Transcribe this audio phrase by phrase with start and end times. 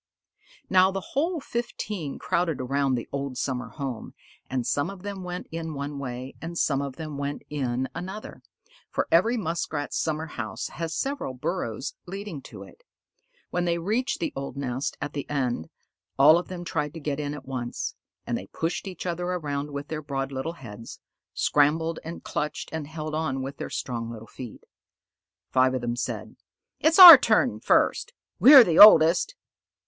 [0.67, 4.15] Now the whole fifteen crowded around the old summer home,
[4.49, 8.41] and some of them went in one way, and some of them went in another,
[8.89, 12.83] for every Muskrat's summer house has several burrows leading to it.
[13.51, 15.69] When they reached the old nest at the end,
[16.17, 17.93] all of them tried to get in at once,
[18.25, 20.99] and they pushed each other around with their broad little heads,
[21.35, 24.63] scrambled and clutched and held on with their strong little feet.
[25.51, 26.37] Five of them said,
[26.79, 28.13] "It's our turn first.
[28.39, 29.35] We're the oldest."